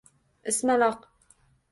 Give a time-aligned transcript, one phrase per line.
[0.51, 0.99] Ismaloq